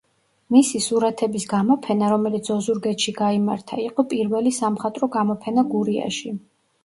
მისი 0.53 0.79
სურათების 0.85 1.43
გამოფენა, 1.51 2.07
რომელიც 2.13 2.49
ოზურგეთში 2.55 3.13
გაიმართა 3.19 3.79
იყო 3.83 4.05
პირველი 4.15 4.53
სამხატვრო 4.63 5.11
გამოფენა 5.19 5.65
გურიაში. 5.77 6.35